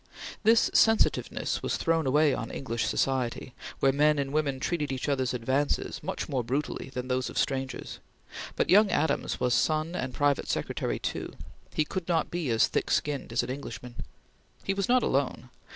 This 0.41 0.71
sensitiveness 0.73 1.61
was 1.61 1.77
thrown 1.77 2.07
away 2.07 2.33
on 2.33 2.49
English 2.49 2.87
society, 2.87 3.53
where 3.81 3.91
men 3.91 4.17
and 4.17 4.33
women 4.33 4.59
treated 4.59 4.91
each 4.91 5.07
others' 5.07 5.31
advances 5.35 6.01
much 6.01 6.27
more 6.27 6.43
brutally 6.43 6.89
than 6.89 7.07
those 7.07 7.29
of 7.29 7.37
strangers, 7.37 7.99
but 8.55 8.67
young 8.71 8.89
Adams 8.89 9.39
was 9.39 9.53
son 9.53 9.95
and 9.95 10.11
private 10.11 10.49
secretary 10.49 10.97
too; 10.97 11.33
he 11.75 11.85
could 11.85 12.07
not 12.07 12.31
be 12.31 12.49
as 12.49 12.65
thick 12.65 12.89
skinned 12.89 13.31
as 13.31 13.43
an 13.43 13.51
Englishman. 13.51 13.93
He 14.63 14.73
was 14.73 14.89
not 14.89 15.03
alone. 15.03 15.51